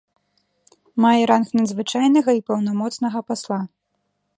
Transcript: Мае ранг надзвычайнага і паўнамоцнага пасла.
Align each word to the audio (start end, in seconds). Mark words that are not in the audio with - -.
Мае 1.05 1.23
ранг 1.31 1.49
надзвычайнага 1.59 2.31
і 2.39 2.45
паўнамоцнага 2.49 3.19
пасла. 3.31 3.61